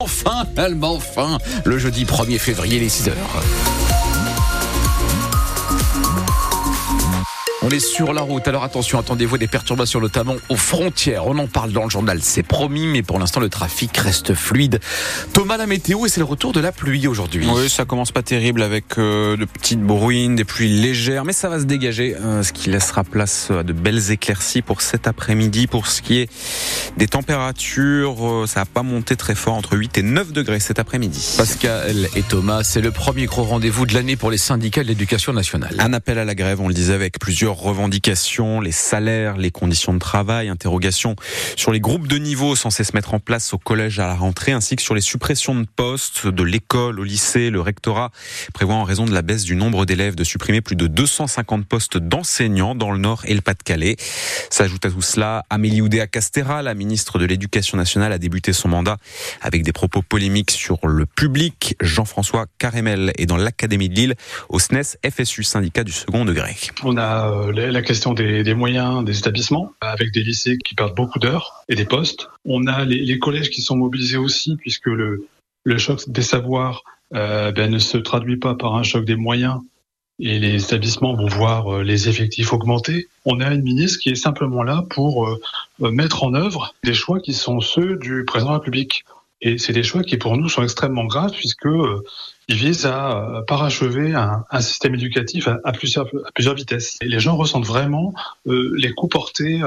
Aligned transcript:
Enfin, 0.00 0.46
allemand, 0.56 0.94
enfin, 0.94 1.38
le 1.64 1.76
jeudi 1.76 2.04
1er 2.04 2.38
février, 2.38 2.78
les 2.78 2.88
6 2.88 3.08
heures. 3.08 3.42
On 7.68 7.70
est 7.70 7.80
sur 7.80 8.14
la 8.14 8.22
route, 8.22 8.48
alors 8.48 8.64
attention, 8.64 8.98
attendez-vous 8.98 9.36
des 9.36 9.46
perturbations 9.46 10.00
notamment 10.00 10.36
aux 10.48 10.56
frontières. 10.56 11.26
On 11.26 11.36
en 11.36 11.46
parle 11.46 11.70
dans 11.70 11.84
le 11.84 11.90
journal, 11.90 12.20
c'est 12.22 12.42
promis, 12.42 12.86
mais 12.86 13.02
pour 13.02 13.18
l'instant 13.18 13.40
le 13.40 13.50
trafic 13.50 13.94
reste 13.98 14.32
fluide. 14.32 14.80
Thomas, 15.34 15.58
la 15.58 15.66
météo, 15.66 16.06
et 16.06 16.08
c'est 16.08 16.20
le 16.20 16.24
retour 16.24 16.54
de 16.54 16.60
la 16.60 16.72
pluie 16.72 17.06
aujourd'hui. 17.06 17.46
Oui, 17.46 17.68
ça 17.68 17.84
commence 17.84 18.10
pas 18.10 18.22
terrible 18.22 18.62
avec 18.62 18.96
euh, 18.96 19.36
de 19.36 19.44
petites 19.44 19.82
bruines, 19.82 20.34
des 20.34 20.44
pluies 20.44 20.80
légères, 20.80 21.26
mais 21.26 21.34
ça 21.34 21.50
va 21.50 21.60
se 21.60 21.66
dégager, 21.66 22.16
euh, 22.16 22.42
ce 22.42 22.54
qui 22.54 22.70
laissera 22.70 23.04
place 23.04 23.50
à 23.50 23.62
de 23.62 23.74
belles 23.74 24.12
éclaircies 24.12 24.62
pour 24.62 24.80
cet 24.80 25.06
après-midi. 25.06 25.66
Pour 25.66 25.88
ce 25.88 26.00
qui 26.00 26.20
est 26.20 26.30
des 26.96 27.06
températures, 27.06 28.26
euh, 28.26 28.46
ça 28.46 28.60
va 28.60 28.66
pas 28.66 28.82
monter 28.82 29.14
très 29.14 29.34
fort, 29.34 29.52
entre 29.52 29.76
8 29.76 29.98
et 29.98 30.02
9 30.02 30.32
degrés 30.32 30.60
cet 30.60 30.78
après-midi. 30.78 31.34
Pascal 31.36 32.08
et 32.16 32.22
Thomas, 32.22 32.64
c'est 32.64 32.80
le 32.80 32.92
premier 32.92 33.26
gros 33.26 33.42
rendez-vous 33.42 33.84
de 33.84 33.92
l'année 33.92 34.16
pour 34.16 34.30
les 34.30 34.38
syndicats 34.38 34.82
de 34.82 34.88
l'éducation 34.88 35.34
nationale. 35.34 35.74
Un 35.78 35.92
appel 35.92 36.18
à 36.18 36.24
la 36.24 36.34
grève, 36.34 36.62
on 36.62 36.68
le 36.68 36.74
disait, 36.74 36.94
avec 36.94 37.18
plusieurs 37.18 37.57
revendications, 37.58 38.60
les 38.60 38.72
salaires, 38.72 39.36
les 39.36 39.50
conditions 39.50 39.92
de 39.92 39.98
travail, 39.98 40.48
interrogations 40.48 41.16
sur 41.56 41.72
les 41.72 41.80
groupes 41.80 42.06
de 42.06 42.16
niveau 42.16 42.56
censés 42.56 42.84
se 42.84 42.94
mettre 42.94 43.14
en 43.14 43.20
place 43.20 43.52
au 43.52 43.58
collège 43.58 43.98
à 43.98 44.06
la 44.06 44.14
rentrée, 44.14 44.52
ainsi 44.52 44.76
que 44.76 44.82
sur 44.82 44.94
les 44.94 45.00
suppressions 45.00 45.54
de 45.54 45.66
postes 45.76 46.26
de 46.26 46.42
l'école 46.42 47.00
au 47.00 47.04
lycée. 47.04 47.50
Le 47.50 47.60
rectorat 47.60 48.10
prévoit 48.54 48.74
en 48.74 48.84
raison 48.84 49.04
de 49.04 49.12
la 49.12 49.22
baisse 49.22 49.44
du 49.44 49.56
nombre 49.56 49.84
d'élèves 49.84 50.14
de 50.14 50.24
supprimer 50.24 50.60
plus 50.60 50.76
de 50.76 50.86
250 50.86 51.66
postes 51.66 51.98
d'enseignants 51.98 52.74
dans 52.74 52.90
le 52.90 52.98
Nord 52.98 53.22
et 53.26 53.34
le 53.34 53.40
Pas-de-Calais. 53.40 53.96
S'ajoute 54.50 54.84
à 54.84 54.90
tout 54.90 55.02
cela 55.02 55.44
Amélie 55.50 55.80
Oudéa-Castera, 55.80 56.62
la 56.62 56.74
ministre 56.74 57.18
de 57.18 57.24
l'Éducation 57.24 57.76
nationale, 57.76 58.12
a 58.12 58.18
débuté 58.18 58.52
son 58.52 58.68
mandat 58.68 58.96
avec 59.42 59.62
des 59.62 59.72
propos 59.72 60.02
polémiques 60.02 60.50
sur 60.50 60.86
le 60.86 61.06
public. 61.06 61.76
Jean-François 61.80 62.46
Caremel 62.58 63.12
est 63.18 63.26
dans 63.26 63.36
l'Académie 63.36 63.88
de 63.88 63.94
Lille 63.94 64.14
au 64.48 64.58
SNES 64.58 64.98
FSU, 65.08 65.44
syndicat 65.44 65.84
du 65.84 65.92
second 65.92 66.24
degré. 66.24 66.56
On 66.84 66.96
a 66.96 67.37
euh, 67.38 67.70
la 67.70 67.82
question 67.82 68.12
des, 68.14 68.54
moyens 68.54 69.04
des 69.04 69.18
établissements, 69.18 69.72
avec 69.80 70.12
des 70.12 70.22
lycées 70.22 70.58
qui 70.58 70.74
perdent 70.74 70.94
beaucoup 70.94 71.18
d'heures 71.18 71.64
et 71.68 71.74
des 71.74 71.84
postes. 71.84 72.28
On 72.44 72.66
a 72.66 72.84
les, 72.84 73.18
collèges 73.18 73.50
qui 73.50 73.62
sont 73.62 73.76
mobilisés 73.76 74.16
aussi, 74.16 74.56
puisque 74.56 74.86
le, 74.86 75.26
choc 75.76 76.08
des 76.08 76.22
savoirs 76.22 76.82
euh, 77.14 77.52
ben, 77.52 77.70
ne 77.70 77.78
se 77.78 77.98
traduit 77.98 78.36
pas 78.36 78.54
par 78.54 78.74
un 78.74 78.82
choc 78.82 79.04
des 79.04 79.16
moyens 79.16 79.60
et 80.20 80.40
les 80.40 80.64
établissements 80.64 81.14
vont 81.14 81.28
voir 81.28 81.72
euh, 81.72 81.82
les 81.82 82.08
effectifs 82.08 82.52
augmenter. 82.52 83.08
On 83.24 83.40
a 83.40 83.52
une 83.52 83.62
ministre 83.62 84.00
qui 84.00 84.10
est 84.10 84.16
simplement 84.16 84.62
là 84.62 84.84
pour 84.90 85.38
mettre 85.78 86.24
en 86.24 86.34
œuvre 86.34 86.74
des 86.82 86.94
choix 86.94 87.20
qui 87.20 87.34
sont 87.34 87.60
ceux 87.60 87.96
du 87.96 88.24
président 88.24 88.50
de 88.50 88.54
la 88.54 88.58
République. 88.58 89.04
Et 89.40 89.58
c'est 89.58 89.72
des 89.72 89.82
choix 89.82 90.02
qui 90.02 90.16
pour 90.16 90.36
nous 90.36 90.48
sont 90.48 90.62
extrêmement 90.62 91.04
graves 91.04 91.32
puisque 91.32 91.66
euh, 91.66 92.02
ils 92.48 92.56
visent 92.56 92.86
à 92.86 93.18
euh, 93.18 93.42
parachever 93.42 94.14
un, 94.14 94.44
un 94.50 94.60
système 94.60 94.94
éducatif 94.94 95.48
à, 95.48 95.72
plusieurs, 95.72 96.06
à, 96.06 96.32
plusieurs, 96.32 96.54
vitesses. 96.54 96.96
Et 97.00 97.06
les 97.06 97.20
gens 97.20 97.36
ressentent 97.36 97.66
vraiment 97.66 98.14
euh, 98.46 98.72
les 98.76 98.92
coups 98.92 99.12
portés 99.12 99.62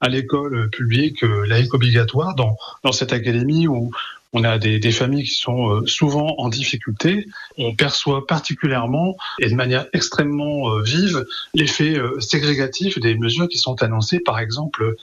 à 0.00 0.08
l'école 0.08 0.70
publique 0.70 1.22
laïque 1.22 1.74
obligatoire 1.74 2.34
dans, 2.34 2.56
dans 2.82 2.92
cette 2.92 3.12
académie 3.12 3.66
où 3.66 3.90
on 4.32 4.44
a 4.44 4.58
des, 4.58 4.78
des, 4.78 4.92
familles 4.92 5.24
qui 5.24 5.34
sont 5.34 5.84
souvent 5.86 6.36
en 6.38 6.48
difficulté. 6.48 7.26
On 7.58 7.74
perçoit 7.74 8.26
particulièrement 8.26 9.16
et 9.40 9.50
de 9.50 9.54
manière 9.54 9.86
extrêmement 9.92 10.78
vive 10.78 11.26
l'effet 11.52 12.00
ségrégatif 12.20 12.98
des 12.98 13.14
mesures 13.16 13.48
qui 13.48 13.58
sont 13.58 13.82
annoncées, 13.82 14.20
par 14.20 14.38
exemple 14.38 14.96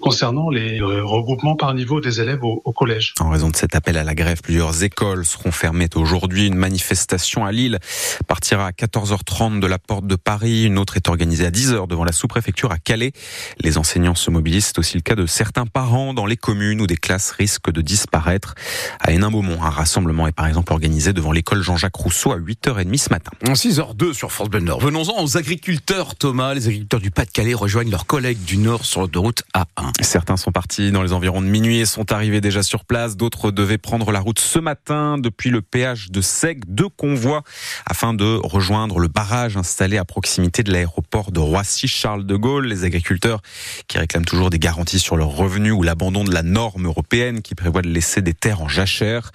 concernant 0.00 0.50
les 0.50 0.80
regroupements 0.80 1.56
par 1.56 1.74
niveau 1.74 2.00
des 2.00 2.20
élèves 2.20 2.42
au, 2.42 2.72
collège. 2.72 3.14
En 3.20 3.30
raison 3.30 3.50
de 3.50 3.56
cet 3.56 3.74
appel 3.74 3.96
à 3.96 4.04
la 4.04 4.14
grève, 4.14 4.40
plusieurs 4.42 4.82
écoles 4.82 5.24
seront 5.24 5.52
fermées 5.52 5.88
aujourd'hui. 5.94 6.46
Une 6.46 6.54
manifestation 6.54 7.44
à 7.44 7.52
Lille 7.52 7.78
partira 8.26 8.66
à 8.66 8.70
14h30 8.70 9.60
de 9.60 9.66
la 9.66 9.78
porte 9.78 10.06
de 10.06 10.16
Paris. 10.16 10.64
Une 10.64 10.78
autre 10.78 10.96
est 10.96 11.08
organisée 11.08 11.46
à 11.46 11.50
10h 11.50 11.86
devant 11.86 12.04
la 12.04 12.12
sous-préfecture 12.12 12.72
à 12.72 12.78
Calais. 12.78 13.12
Les 13.60 13.78
enseignants 13.78 14.14
se 14.14 14.30
mobilisent. 14.30 14.66
C'est 14.66 14.78
aussi 14.78 14.96
le 14.96 15.02
cas 15.02 15.14
de 15.14 15.26
certains 15.26 15.66
parents 15.66 16.14
dans 16.14 16.26
les 16.26 16.36
communes 16.36 16.80
où 16.80 16.86
des 16.86 16.96
classes 16.96 17.30
risquent 17.30 17.70
de 17.70 17.80
disparaître. 17.80 18.54
À 19.00 19.12
Hénin-Beaumont, 19.12 19.62
un 19.62 19.70
rassemblement 19.70 20.26
est 20.26 20.32
par 20.32 20.46
exemple 20.46 20.72
organisé 20.72 21.12
devant 21.12 21.32
l'école 21.32 21.62
Jean-Jacques 21.62 21.96
Rousseau 21.96 22.32
à 22.32 22.38
8h30 22.38 22.96
ce 22.96 23.10
matin. 23.10 23.30
6h02 23.44 24.12
sur 24.12 24.32
France 24.32 24.48
Bleu 24.48 24.60
Nord. 24.60 24.80
Venons-en 24.80 25.22
aux 25.22 25.36
agriculteurs, 25.36 26.14
Thomas. 26.14 26.54
Les 26.54 26.66
agriculteurs 26.66 27.00
du 27.00 27.10
Pas-de-Calais 27.10 27.54
rejoignent 27.54 27.90
leurs 27.90 28.06
collègues 28.06 28.42
du 28.44 28.56
Nord 28.56 28.84
sur 28.84 29.00
l'autoroute 29.02 29.42
A1. 29.54 29.81
Certains 30.00 30.36
sont 30.36 30.52
partis 30.52 30.92
dans 30.92 31.02
les 31.02 31.12
environs 31.12 31.40
de 31.40 31.46
minuit 31.46 31.78
et 31.78 31.86
sont 31.86 32.12
arrivés 32.12 32.40
déjà 32.40 32.62
sur 32.62 32.84
place. 32.84 33.16
D'autres 33.16 33.50
devaient 33.50 33.78
prendre 33.78 34.12
la 34.12 34.20
route 34.20 34.38
ce 34.38 34.58
matin 34.58 35.16
depuis 35.18 35.50
le 35.50 35.62
péage 35.62 36.10
de 36.10 36.20
Sec, 36.20 36.60
deux 36.68 36.88
convois 36.88 37.42
afin 37.86 38.12
de 38.12 38.38
rejoindre 38.42 38.98
le 38.98 39.08
barrage 39.08 39.56
installé 39.56 39.96
à 39.96 40.04
proximité 40.04 40.62
de 40.62 40.72
l'aéroport 40.72 41.32
de 41.32 41.40
Roissy-Charles 41.40 42.26
de 42.26 42.36
Gaulle. 42.36 42.66
Les 42.66 42.84
agriculteurs 42.84 43.40
qui 43.88 43.98
réclament 43.98 44.24
toujours 44.24 44.50
des 44.50 44.58
garanties 44.58 44.98
sur 44.98 45.16
leurs 45.16 45.30
revenus 45.30 45.72
ou 45.72 45.82
l'abandon 45.82 46.24
de 46.24 46.34
la 46.34 46.42
norme 46.42 46.86
européenne 46.86 47.40
qui 47.40 47.54
prévoit 47.54 47.82
de 47.82 47.88
laisser 47.88 48.20
des 48.20 48.34
terres 48.34 48.60
en 48.60 48.68
jachère. 48.68 49.30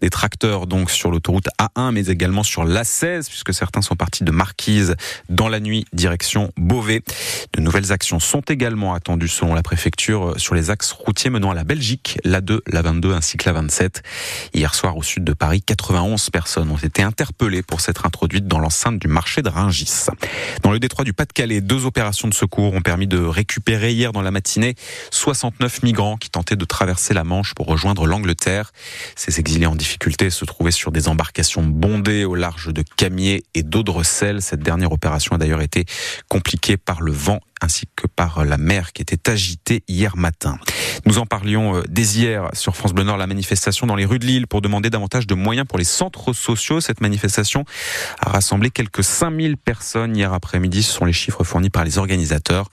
Des 0.00 0.10
tracteurs 0.10 0.66
donc 0.66 0.90
sur 0.90 1.10
l'autoroute 1.10 1.48
A1 1.58 1.92
mais 1.92 2.06
également 2.06 2.42
sur 2.42 2.64
l'A16 2.64 3.28
puisque 3.28 3.54
certains 3.54 3.82
sont 3.82 3.96
partis 3.96 4.24
de 4.24 4.30
Marquise 4.30 4.96
dans 5.28 5.48
la 5.48 5.60
nuit 5.60 5.86
direction 5.92 6.52
Beauvais. 6.56 7.02
De 7.54 7.60
nouvelles 7.60 7.92
actions 7.92 8.20
sont 8.20 8.40
également 8.40 8.94
attendues 8.94 9.28
selon 9.28 9.54
la 9.54 9.62
préfecture 9.62 9.77
euh, 10.10 10.34
sur 10.36 10.54
les 10.54 10.70
axes 10.70 10.92
routiers 10.92 11.30
menant 11.30 11.50
à 11.50 11.54
la 11.54 11.64
Belgique, 11.64 12.18
la 12.24 12.40
2, 12.40 12.62
la 12.66 12.82
22 12.82 13.12
ainsi 13.12 13.36
que 13.36 13.48
la 13.48 13.52
27. 13.52 14.02
Hier 14.54 14.74
soir, 14.74 14.96
au 14.96 15.02
sud 15.02 15.24
de 15.24 15.32
Paris, 15.32 15.62
91 15.62 16.30
personnes 16.30 16.70
ont 16.70 16.76
été 16.76 17.02
interpellées 17.02 17.62
pour 17.62 17.80
s'être 17.80 18.06
introduites 18.06 18.46
dans 18.46 18.58
l'enceinte 18.58 18.98
du 18.98 19.08
marché 19.08 19.42
de 19.42 19.48
Ringis. 19.48 20.06
Dans 20.62 20.72
le 20.72 20.78
détroit 20.78 21.04
du 21.04 21.12
Pas-de-Calais, 21.12 21.60
deux 21.60 21.84
opérations 21.86 22.28
de 22.28 22.34
secours 22.34 22.74
ont 22.74 22.80
permis 22.80 23.06
de 23.06 23.18
récupérer 23.18 23.92
hier 23.92 24.12
dans 24.12 24.22
la 24.22 24.30
matinée 24.30 24.74
69 25.10 25.82
migrants 25.82 26.16
qui 26.16 26.30
tentaient 26.30 26.56
de 26.56 26.64
traverser 26.64 27.14
la 27.14 27.24
Manche 27.24 27.54
pour 27.54 27.66
rejoindre 27.66 28.06
l'Angleterre. 28.06 28.72
Ces 29.16 29.40
exilés 29.40 29.66
en 29.66 29.76
difficulté 29.76 30.30
se 30.30 30.44
trouvaient 30.44 30.70
sur 30.70 30.92
des 30.92 31.08
embarcations 31.08 31.62
bondées 31.62 32.24
au 32.24 32.34
large 32.34 32.72
de 32.72 32.82
Camiers 32.96 33.44
et 33.54 33.62
d'Audrecel. 33.62 34.42
Cette 34.42 34.60
dernière 34.60 34.92
opération 34.92 35.36
a 35.36 35.38
d'ailleurs 35.38 35.62
été 35.62 35.84
compliquée 36.28 36.76
par 36.76 37.00
le 37.00 37.12
vent 37.12 37.40
ainsi 37.60 37.86
que 37.96 38.06
par 38.06 38.44
la 38.44 38.58
mer 38.58 38.92
qui 38.92 39.02
était 39.02 39.30
agitée 39.30 39.82
hier 39.88 40.16
matin. 40.16 40.58
Nous 41.06 41.18
en 41.18 41.26
parlions 41.26 41.76
euh, 41.76 41.82
dès 41.88 42.02
hier 42.02 42.48
sur 42.52 42.76
France 42.76 42.92
Bleu 42.92 43.04
Nord, 43.04 43.16
la 43.16 43.26
manifestation 43.26 43.86
dans 43.86 43.96
les 43.96 44.04
rues 44.04 44.18
de 44.18 44.26
Lille 44.26 44.46
pour 44.46 44.60
demander 44.60 44.90
davantage 44.90 45.26
de 45.26 45.34
moyens 45.34 45.66
pour 45.66 45.78
les 45.78 45.84
centres 45.84 46.32
sociaux. 46.32 46.80
Cette 46.80 47.00
manifestation 47.00 47.64
a 48.20 48.30
rassemblé 48.30 48.70
quelques 48.70 49.04
5000 49.04 49.56
personnes 49.56 50.16
hier 50.16 50.32
après-midi. 50.32 50.82
Ce 50.82 50.92
sont 50.92 51.04
les 51.04 51.12
chiffres 51.12 51.44
fournis 51.44 51.70
par 51.70 51.84
les 51.84 51.98
organisateurs. 51.98 52.70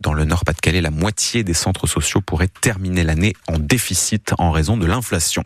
Dans 0.00 0.12
le 0.12 0.24
Nord-Pas-de-Calais, 0.24 0.80
la 0.80 0.90
moitié 0.90 1.44
des 1.44 1.54
centres 1.54 1.86
sociaux 1.86 2.20
pourraient 2.20 2.48
terminer 2.48 3.04
l'année 3.04 3.34
en 3.46 3.58
déficit 3.58 4.32
en 4.38 4.50
raison 4.50 4.76
de 4.76 4.86
l'inflation. 4.86 5.44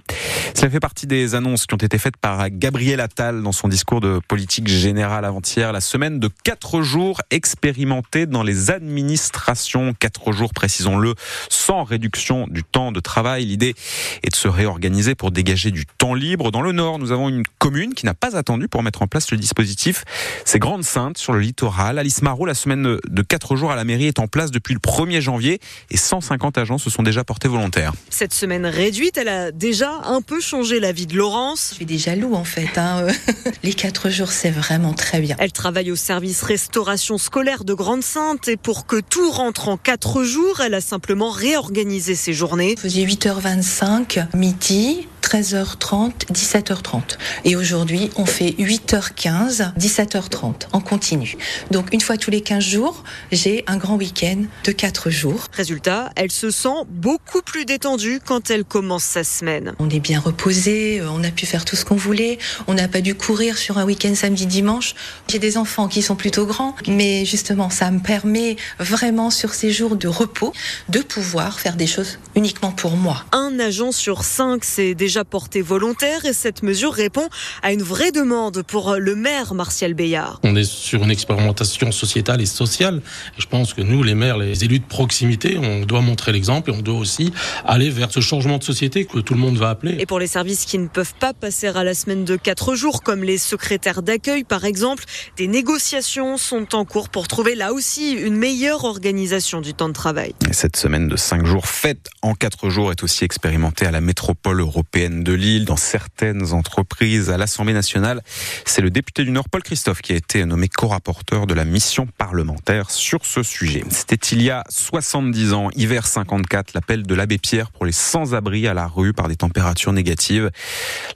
Cela 0.54 0.70
fait 0.70 0.80
partie 0.80 1.06
des 1.06 1.34
annonces 1.34 1.66
qui 1.66 1.74
ont 1.74 1.78
été 1.78 1.98
faites 1.98 2.16
par 2.16 2.48
Gabriel 2.50 3.00
Attal 3.00 3.42
dans 3.42 3.52
son 3.52 3.68
discours 3.68 4.00
de 4.00 4.20
politique 4.26 4.68
générale 4.68 5.24
avant-hier. 5.24 5.72
La 5.72 5.80
semaine 5.80 6.18
de 6.18 6.28
quatre 6.44 6.82
jours 6.82 7.20
expérimentée 7.30 8.26
dans 8.26 8.42
les 8.42 8.70
administrations. 8.82 9.94
Quatre 9.98 10.32
jours, 10.32 10.52
précisons-le, 10.52 11.14
sans 11.48 11.84
réduction 11.84 12.46
du 12.48 12.64
temps 12.64 12.92
de 12.92 13.00
travail. 13.00 13.44
L'idée 13.44 13.74
est 14.22 14.30
de 14.30 14.36
se 14.36 14.48
réorganiser 14.48 15.14
pour 15.14 15.30
dégager 15.30 15.70
du 15.70 15.86
temps 15.86 16.14
libre. 16.14 16.50
Dans 16.50 16.62
le 16.62 16.72
Nord, 16.72 16.98
nous 16.98 17.12
avons 17.12 17.28
une 17.28 17.44
commune 17.58 17.94
qui 17.94 18.06
n'a 18.06 18.14
pas 18.14 18.36
attendu 18.36 18.68
pour 18.68 18.82
mettre 18.82 19.02
en 19.02 19.06
place 19.06 19.30
le 19.30 19.36
dispositif. 19.36 20.04
C'est 20.44 20.58
Grande-Sainte, 20.58 21.18
sur 21.18 21.32
le 21.32 21.40
littoral. 21.40 21.98
Alice 21.98 22.22
Marot, 22.22 22.46
la 22.46 22.54
semaine 22.54 22.98
de 23.08 23.22
quatre 23.22 23.56
jours 23.56 23.70
à 23.70 23.76
la 23.76 23.84
mairie 23.84 24.06
est 24.06 24.18
en 24.18 24.26
place 24.26 24.50
depuis 24.50 24.74
le 24.74 24.80
1er 24.80 25.20
janvier 25.20 25.60
et 25.90 25.96
150 25.96 26.58
agents 26.58 26.78
se 26.78 26.90
sont 26.90 27.02
déjà 27.02 27.24
portés 27.24 27.48
volontaires. 27.48 27.92
Cette 28.10 28.34
semaine 28.34 28.66
réduite, 28.66 29.16
elle 29.16 29.28
a 29.28 29.52
déjà 29.52 29.92
un 30.04 30.22
peu 30.22 30.40
changé 30.40 30.80
la 30.80 30.92
vie 30.92 31.06
de 31.06 31.16
Laurence. 31.16 31.68
Je 31.70 31.74
suis 31.76 31.86
des 31.86 31.98
jaloux 31.98 32.34
en 32.34 32.44
fait. 32.44 32.76
Hein. 32.76 33.06
Les 33.62 33.74
quatre 33.74 34.10
jours, 34.10 34.32
c'est 34.32 34.50
vraiment 34.50 34.92
très 34.92 35.20
bien. 35.20 35.36
Elle 35.38 35.52
travaille 35.52 35.90
au 35.90 35.96
service 35.96 36.42
restauration 36.42 37.18
scolaire 37.18 37.64
de 37.64 37.74
Grande-Sainte 37.74 38.48
et 38.48 38.56
pour 38.56 38.71
que 38.86 39.00
tout 39.00 39.30
rentre 39.30 39.68
en 39.68 39.76
quatre 39.76 40.24
jours, 40.24 40.60
elle 40.60 40.74
a 40.74 40.80
simplement 40.80 41.30
réorganisé 41.30 42.14
ses 42.14 42.32
journées. 42.32 42.74
Vous 42.74 42.82
faisiez 42.82 43.06
8h25, 43.06 44.26
midi, 44.34 45.06
13h30, 45.32 46.30
17h30. 46.30 47.16
Et 47.46 47.56
aujourd'hui, 47.56 48.10
on 48.16 48.26
fait 48.26 48.50
8h15, 48.58 49.72
17h30 49.78 50.66
en 50.72 50.80
continu. 50.80 51.38
Donc 51.70 51.94
une 51.94 52.02
fois 52.02 52.18
tous 52.18 52.30
les 52.30 52.42
15 52.42 52.62
jours, 52.62 53.02
j'ai 53.30 53.64
un 53.66 53.78
grand 53.78 53.96
week-end 53.96 54.42
de 54.64 54.72
4 54.72 55.08
jours. 55.08 55.46
Résultat, 55.52 56.10
elle 56.16 56.30
se 56.30 56.50
sent 56.50 56.84
beaucoup 56.90 57.40
plus 57.40 57.64
détendue 57.64 58.20
quand 58.22 58.50
elle 58.50 58.64
commence 58.64 59.04
sa 59.04 59.24
semaine. 59.24 59.72
On 59.78 59.88
est 59.88 60.00
bien 60.00 60.20
reposé, 60.20 61.00
euh, 61.00 61.08
on 61.10 61.24
a 61.24 61.30
pu 61.30 61.46
faire 61.46 61.64
tout 61.64 61.76
ce 61.76 61.86
qu'on 61.86 61.96
voulait, 61.96 62.36
on 62.66 62.74
n'a 62.74 62.86
pas 62.88 63.00
dû 63.00 63.14
courir 63.14 63.56
sur 63.56 63.78
un 63.78 63.86
week-end 63.86 64.14
samedi 64.14 64.44
dimanche. 64.44 64.94
J'ai 65.28 65.38
des 65.38 65.56
enfants 65.56 65.88
qui 65.88 66.02
sont 66.02 66.14
plutôt 66.14 66.44
grands, 66.44 66.76
mais 66.86 67.24
justement, 67.24 67.70
ça 67.70 67.90
me 67.90 68.00
permet 68.00 68.56
vraiment 68.78 69.30
sur 69.30 69.54
ces 69.54 69.70
jours 69.70 69.96
de 69.96 70.08
repos 70.08 70.52
de 70.90 70.98
pouvoir 70.98 71.58
faire 71.58 71.76
des 71.76 71.86
choses 71.86 72.18
uniquement 72.34 72.70
pour 72.70 72.98
moi. 72.98 73.24
Un 73.32 73.58
agent 73.58 73.92
sur 73.92 74.24
cinq, 74.24 74.64
c'est 74.64 74.94
déjà 74.94 75.21
déjà 75.22 75.24
porté 75.24 75.62
volontaire 75.62 76.24
et 76.24 76.32
cette 76.32 76.62
mesure 76.62 76.92
répond 76.92 77.28
à 77.62 77.72
une 77.72 77.82
vraie 77.82 78.12
demande 78.12 78.62
pour 78.62 78.96
le 78.96 79.14
maire 79.14 79.54
Martial 79.54 79.94
Bayard. 79.94 80.40
On 80.42 80.56
est 80.56 80.64
sur 80.64 81.02
une 81.02 81.10
expérimentation 81.10 81.92
sociétale 81.92 82.40
et 82.40 82.46
sociale. 82.46 83.02
Et 83.38 83.40
je 83.40 83.46
pense 83.46 83.74
que 83.74 83.82
nous, 83.82 84.02
les 84.02 84.14
maires, 84.14 84.38
les 84.38 84.64
élus 84.64 84.78
de 84.78 84.84
proximité, 84.84 85.58
on 85.58 85.84
doit 85.84 86.00
montrer 86.00 86.32
l'exemple 86.32 86.70
et 86.70 86.74
on 86.74 86.82
doit 86.82 86.98
aussi 86.98 87.32
aller 87.64 87.90
vers 87.90 88.10
ce 88.10 88.20
changement 88.20 88.58
de 88.58 88.64
société 88.64 89.04
que 89.04 89.18
tout 89.18 89.34
le 89.34 89.40
monde 89.40 89.56
va 89.56 89.70
appeler. 89.70 89.96
Et 89.98 90.06
pour 90.06 90.18
les 90.18 90.26
services 90.26 90.64
qui 90.64 90.78
ne 90.78 90.88
peuvent 90.88 91.14
pas 91.18 91.32
passer 91.32 91.68
à 91.68 91.84
la 91.84 91.94
semaine 91.94 92.24
de 92.24 92.36
4 92.36 92.74
jours, 92.74 93.02
comme 93.02 93.22
les 93.22 93.38
secrétaires 93.38 94.02
d'accueil 94.02 94.44
par 94.44 94.64
exemple, 94.64 95.04
des 95.36 95.48
négociations 95.48 96.36
sont 96.36 96.74
en 96.74 96.84
cours 96.84 97.08
pour 97.08 97.28
trouver 97.28 97.54
là 97.54 97.72
aussi 97.72 98.12
une 98.12 98.36
meilleure 98.36 98.84
organisation 98.84 99.60
du 99.60 99.74
temps 99.74 99.88
de 99.88 99.94
travail. 99.94 100.34
Et 100.48 100.52
cette 100.52 100.76
semaine 100.76 101.08
de 101.08 101.16
5 101.16 101.46
jours 101.46 101.66
faite 101.66 102.08
en 102.22 102.34
4 102.34 102.68
jours 102.70 102.90
est 102.90 103.02
aussi 103.02 103.24
expérimentée 103.24 103.86
à 103.86 103.90
la 103.90 104.00
métropole 104.00 104.60
européenne 104.60 105.11
de 105.20 105.32
Lille, 105.32 105.64
dans 105.64 105.76
certaines 105.76 106.52
entreprises, 106.52 107.30
à 107.30 107.36
l'Assemblée 107.36 107.74
nationale. 107.74 108.22
C'est 108.64 108.82
le 108.82 108.90
député 108.90 109.24
du 109.24 109.30
Nord, 109.30 109.48
Paul 109.48 109.62
Christophe, 109.62 110.00
qui 110.00 110.12
a 110.12 110.16
été 110.16 110.44
nommé 110.44 110.68
co-rapporteur 110.68 111.46
de 111.46 111.54
la 111.54 111.64
mission 111.64 112.06
parlementaire 112.18 112.90
sur 112.90 113.24
ce 113.24 113.42
sujet. 113.42 113.84
C'était 113.90 114.16
il 114.16 114.42
y 114.42 114.50
a 114.50 114.64
70 114.68 115.52
ans, 115.52 115.68
hiver 115.76 116.06
54, 116.06 116.74
l'appel 116.74 117.02
de 117.02 117.14
l'abbé 117.14 117.38
Pierre 117.38 117.70
pour 117.70 117.84
les 117.84 117.92
sans-abri 117.92 118.66
à 118.66 118.74
la 118.74 118.86
rue 118.86 119.12
par 119.12 119.28
des 119.28 119.36
températures 119.36 119.92
négatives. 119.92 120.50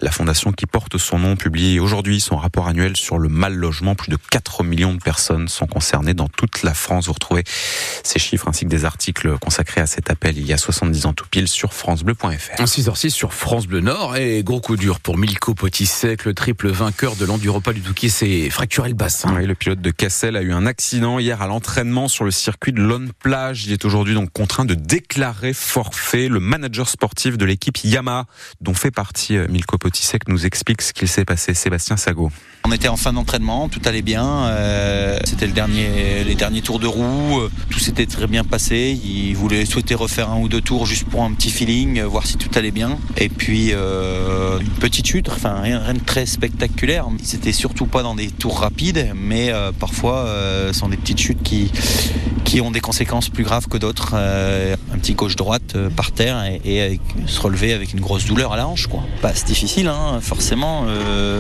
La 0.01 0.11
fondation 0.11 0.53
qui 0.53 0.67
porte 0.67 0.99
son 0.99 1.19
nom 1.19 1.37
publie 1.37 1.81
aujourd'hui 1.81 2.21
son 2.21 2.37
rapport 2.37 2.69
annuel 2.69 2.97
sur 2.97 3.19
le 3.19 3.29
mal 3.29 3.55
logement. 3.55 3.95
Plus 3.95 4.11
de 4.11 4.19
4 4.31 4.65
millions 4.65 4.95
de 4.95 5.01
personnes 5.01 5.49
sont 5.49 5.67
concernées 5.67 6.15
dans 6.15 6.29
toute 6.29 6.63
la 6.63 6.75
France. 6.75 7.07
Vous 7.07 7.13
retrouvez 7.13 7.45
ces 8.05 8.19
chiffres 8.19 8.49
ainsi 8.49 8.65
que 8.65 8.71
des 8.71 8.85
articles 8.85 9.39
consacrés 9.39 9.81
à 9.81 9.87
cet 9.87 10.11
appel 10.11 10.37
il 10.39 10.47
y 10.47 10.53
a 10.53 10.59
70 10.59 11.07
ans 11.07 11.13
tout 11.13 11.27
pile 11.31 11.49
sur 11.49 11.73
francebleu.fr. 11.73 12.63
6h06 12.63 13.11
sur 13.11 13.33
France 13.33 13.67
Bleu 13.67 13.81
Nord 13.87 14.17
et 14.17 14.43
gros 14.43 14.61
coup 14.61 14.75
dur 14.77 14.99
pour 14.99 15.17
Milko 15.17 15.55
Potisek, 15.55 16.25
le 16.25 16.35
triple 16.35 16.71
vainqueur 16.71 17.15
de 17.15 17.25
l'Enduropa 17.25 17.73
du 17.73 17.83
Touquet, 17.83 18.09
s'est 18.09 18.51
fracturé 18.51 18.89
le 18.89 18.97
bassin. 18.97 19.33
Oui, 19.37 19.47
le 19.47 19.55
pilote 19.55 19.81
de 19.81 19.93
Cassel 19.93 20.35
a 20.35 20.43
eu 20.43 20.53
un 20.53 20.67
accident 20.67 21.21
hier 21.21 21.41
à 21.41 21.47
l'entraînement 21.47 22.09
sur 22.09 22.25
le 22.25 22.33
circuit 22.33 22.73
de 22.73 22.83
Lone 22.83 23.13
Plage. 23.21 23.67
Il 23.67 23.73
est 23.73 23.85
aujourd'hui 23.85 24.15
donc 24.15 24.33
contraint 24.33 24.65
de 24.65 24.75
déclarer 24.75 25.53
forfait. 25.53 26.27
Le 26.27 26.41
manager 26.41 26.89
sportif 26.89 27.39
de 27.39 27.45
l'équipe 27.45 27.79
Yamaha, 27.85 28.27
dont 28.61 28.75
fait 28.75 28.91
partie 28.91 29.37
euh, 29.37 29.47
Milko 29.49 29.79
Potisek, 29.79 30.27
nous 30.27 30.47
explique 30.47 30.83
ce 30.83 30.93
qu'il 30.93 31.07
s'est 31.07 31.25
passé. 31.25 31.55
Sébastien 31.55 31.97
Sago. 31.97 32.33
On 32.65 32.73
était 32.73 32.89
en 32.89 32.97
fin 32.97 33.13
d'entraînement, 33.13 33.69
tout 33.69 33.81
allait 33.85 34.03
bien. 34.03 34.49
Euh, 34.49 35.21
C'était 35.25 35.47
le 35.47 35.53
dernier, 35.53 36.25
les 36.25 36.35
derniers 36.35 36.63
tours 36.63 36.81
de 36.81 36.89
roue. 36.89 37.39
euh, 37.39 37.51
Tout 37.71 37.79
s'était 37.79 38.07
très 38.07 38.27
bien 38.27 38.43
passé. 38.43 38.99
Il 39.05 39.37
voulait 39.37 39.65
souhaiter 39.65 39.95
refaire 39.95 40.31
un 40.31 40.41
ou 40.41 40.49
deux 40.49 40.61
tours 40.61 40.87
juste 40.87 41.05
pour 41.05 41.23
un 41.23 41.33
petit 41.35 41.51
feeling, 41.51 42.03
voir 42.03 42.27
si 42.27 42.37
tout 42.37 42.51
allait 42.57 42.73
bien. 42.73 42.99
Et 43.17 43.29
puis 43.29 43.66
euh, 43.75 44.59
une 44.61 44.69
petite 44.69 45.07
chute, 45.07 45.29
enfin 45.29 45.61
rien, 45.61 45.81
rien 45.81 45.95
de 45.95 46.01
très 46.01 46.27
spectaculaire. 46.27 47.07
C'était 47.23 47.53
surtout 47.53 47.87
pas 47.87 48.03
dans 48.03 48.15
des 48.15 48.31
tours 48.31 48.61
rapides, 48.61 49.13
mais 49.15 49.51
euh, 49.51 49.73
parfois 49.73 50.19
euh, 50.19 50.73
ce 50.73 50.81
sont 50.81 50.89
des 50.89 50.97
petites 50.97 51.21
chutes 51.21 51.43
qui 51.43 51.71
qui 52.45 52.61
ont 52.61 52.71
des 52.71 52.81
conséquences 52.81 53.29
plus 53.29 53.43
graves 53.43 53.67
que 53.67 53.77
d'autres. 53.77 54.15
Un 54.15 54.99
petit 54.99 55.15
gauche-droite 55.15 55.75
euh, 55.75 55.91
par 55.91 56.13
terre 56.13 56.45
et, 56.65 57.01
se 57.27 57.41
relever 57.41 57.73
avec 57.73 57.93
une 57.93 58.01
grosse 58.01 58.25
douleur 58.25 58.53
à 58.53 58.57
la 58.57 58.69
hanche. 58.69 58.87
Quoi. 58.87 59.03
Bah, 59.21 59.33
c'est 59.35 59.47
difficile, 59.47 59.89
hein, 59.89 60.21
forcément. 60.21 60.87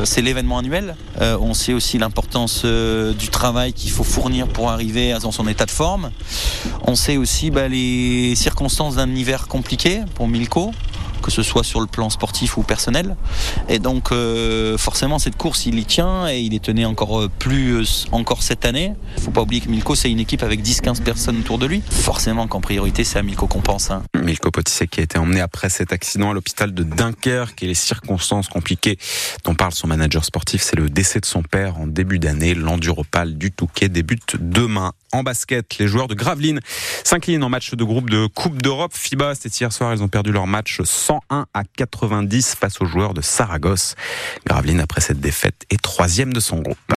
c'est 0.04 0.20
l'événement 0.20 0.58
annuel. 0.58 0.96
On 1.20 1.54
sait 1.54 1.72
aussi 1.72 1.98
l'importance 1.98 2.64
du 2.64 3.28
travail 3.28 3.72
qu'il 3.72 3.90
faut 3.90 4.04
fournir 4.04 4.48
pour 4.48 4.70
arriver 4.70 5.16
dans 5.22 5.30
son 5.30 5.46
état 5.46 5.64
de 5.64 5.70
forme. 5.70 6.10
On 6.82 6.96
sait 6.96 7.16
aussi 7.16 7.50
bah, 7.50 7.68
les 7.68 8.34
circonstances 8.34 8.96
d'un 8.96 9.14
hiver 9.14 9.46
compliqué 9.46 10.00
pour 10.14 10.26
Milko 10.26 10.72
que 11.26 11.32
ce 11.32 11.42
soit 11.42 11.64
sur 11.64 11.80
le 11.80 11.88
plan 11.88 12.08
sportif 12.08 12.56
ou 12.56 12.62
personnel. 12.62 13.16
Et 13.68 13.80
donc 13.80 14.12
euh, 14.12 14.78
forcément 14.78 15.18
cette 15.18 15.36
course 15.36 15.66
il 15.66 15.76
y 15.78 15.84
tient 15.84 16.28
et 16.28 16.38
il 16.40 16.54
est 16.54 16.62
tenu 16.62 16.86
encore 16.86 17.20
euh, 17.22 17.28
plus 17.28 17.74
euh, 17.80 17.84
encore 18.12 18.44
cette 18.44 18.64
année. 18.64 18.94
Il 19.16 19.22
faut 19.24 19.32
pas 19.32 19.42
oublier 19.42 19.60
que 19.60 19.68
Milko 19.68 19.96
c'est 19.96 20.10
une 20.10 20.20
équipe 20.20 20.44
avec 20.44 20.62
10-15 20.62 21.02
personnes 21.02 21.38
autour 21.38 21.58
de 21.58 21.66
lui. 21.66 21.82
Forcément 21.90 22.46
qu'en 22.46 22.60
priorité 22.60 23.02
c'est 23.02 23.18
à 23.18 23.22
Milko 23.24 23.48
qu'on 23.48 23.60
pense. 23.60 23.90
hein. 23.90 24.04
Milko 24.14 24.52
Potisek 24.52 24.88
qui 24.88 25.00
a 25.00 25.02
été 25.02 25.18
emmené 25.18 25.40
après 25.40 25.68
cet 25.68 25.92
accident 25.92 26.30
à 26.30 26.34
l'hôpital 26.34 26.72
de 26.72 26.84
Dunkerque 26.84 27.60
et 27.64 27.66
les 27.66 27.74
circonstances 27.74 28.46
compliquées 28.48 28.96
dont 29.44 29.56
parle 29.56 29.72
son 29.72 29.88
manager 29.88 30.24
sportif, 30.24 30.62
c'est 30.62 30.76
le 30.76 30.88
décès 30.88 31.18
de 31.18 31.26
son 31.26 31.42
père 31.42 31.78
en 31.80 31.88
début 31.88 32.20
d'année. 32.20 32.54
L'enduropal 32.54 33.36
du 33.36 33.50
Touquet 33.50 33.88
débute 33.88 34.36
demain. 34.38 34.92
En 35.16 35.22
basket, 35.22 35.78
les 35.78 35.88
joueurs 35.88 36.08
de 36.08 36.14
Gravelines 36.14 36.60
s'inclinent 37.02 37.42
en 37.42 37.48
match 37.48 37.72
de 37.72 37.84
groupe 37.84 38.10
de 38.10 38.26
Coupe 38.26 38.60
d'Europe. 38.60 38.92
FIBA, 38.92 39.34
c'était 39.34 39.48
hier 39.48 39.72
soir, 39.72 39.94
ils 39.94 40.02
ont 40.02 40.08
perdu 40.08 40.30
leur 40.30 40.46
match 40.46 40.82
101 40.84 41.46
à 41.54 41.62
90 41.64 42.54
face 42.54 42.82
aux 42.82 42.84
joueurs 42.84 43.14
de 43.14 43.22
Saragosse. 43.22 43.94
Gravelines, 44.44 44.80
après 44.80 45.00
cette 45.00 45.18
défaite, 45.18 45.62
est 45.70 45.80
troisième 45.80 46.34
de 46.34 46.40
son 46.40 46.60
groupe. 46.60 46.76